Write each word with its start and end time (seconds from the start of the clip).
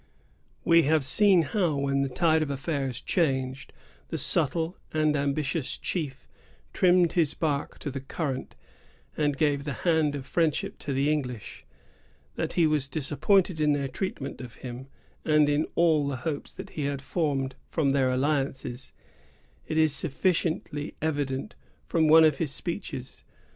We 0.65 0.81
have 0.81 1.03
seen 1.05 1.43
how, 1.43 1.75
when 1.75 2.01
the 2.01 2.09
tide 2.09 2.41
of 2.41 2.49
affairs 2.49 2.99
changed, 3.01 3.71
the 4.09 4.17
subtle 4.17 4.75
and 4.91 5.15
ambitious 5.15 5.77
chief 5.77 6.27
trimmed 6.73 7.11
his 7.11 7.35
bark 7.35 7.77
to 7.81 7.91
the 7.91 7.99
current, 7.99 8.55
and 9.15 9.37
gave 9.37 9.63
the 9.63 9.73
hand 9.85 10.15
of 10.15 10.25
friendship 10.25 10.79
to 10.79 10.91
the 10.93 11.11
English. 11.11 11.65
That 12.33 12.53
he 12.53 12.65
was 12.65 12.87
disappointed 12.87 13.61
in 13.61 13.73
their 13.73 13.87
treatment 13.87 14.41
of 14.41 14.55
him, 14.65 14.87
and 15.23 15.47
in 15.47 15.67
all 15.75 16.07
the 16.07 16.17
hopes 16.25 16.51
that 16.53 16.71
he 16.71 16.85
had 16.85 17.03
formed 17.03 17.53
from 17.69 17.91
their 17.91 18.09
alliance, 18.09 18.65
is 18.65 18.91
sufficiently 19.93 20.95
evident 20.99 21.53
from 21.85 22.07
one 22.07 22.23
of 22.23 22.39
his 22.39 22.49
speeches. 22.51 23.23